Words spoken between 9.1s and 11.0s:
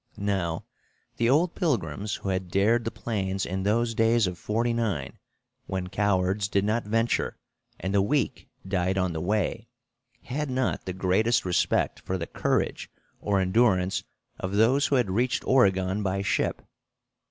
the way, had not the